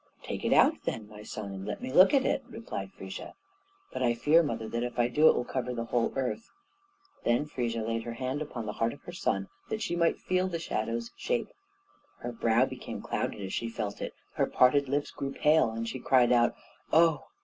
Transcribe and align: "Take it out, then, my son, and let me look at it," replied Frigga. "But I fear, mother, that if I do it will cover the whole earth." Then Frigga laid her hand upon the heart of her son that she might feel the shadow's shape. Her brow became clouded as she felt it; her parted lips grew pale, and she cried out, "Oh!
"Take 0.23 0.43
it 0.43 0.51
out, 0.51 0.77
then, 0.85 1.07
my 1.07 1.21
son, 1.21 1.51
and 1.51 1.63
let 1.67 1.79
me 1.79 1.93
look 1.93 2.11
at 2.11 2.25
it," 2.25 2.43
replied 2.49 2.91
Frigga. 2.91 3.35
"But 3.93 4.01
I 4.01 4.15
fear, 4.15 4.41
mother, 4.41 4.67
that 4.67 4.81
if 4.81 4.97
I 4.97 5.07
do 5.07 5.27
it 5.29 5.35
will 5.35 5.45
cover 5.45 5.75
the 5.75 5.85
whole 5.85 6.11
earth." 6.15 6.49
Then 7.23 7.45
Frigga 7.45 7.83
laid 7.83 8.01
her 8.01 8.13
hand 8.15 8.41
upon 8.41 8.65
the 8.65 8.71
heart 8.73 8.93
of 8.93 9.03
her 9.03 9.11
son 9.11 9.47
that 9.69 9.83
she 9.83 9.95
might 9.95 10.17
feel 10.17 10.47
the 10.47 10.57
shadow's 10.57 11.11
shape. 11.15 11.49
Her 12.17 12.31
brow 12.31 12.65
became 12.65 12.99
clouded 13.03 13.41
as 13.41 13.53
she 13.53 13.69
felt 13.69 14.01
it; 14.01 14.15
her 14.33 14.47
parted 14.47 14.89
lips 14.89 15.11
grew 15.11 15.33
pale, 15.33 15.69
and 15.69 15.87
she 15.87 15.99
cried 15.99 16.31
out, 16.31 16.55
"Oh! 16.91 17.25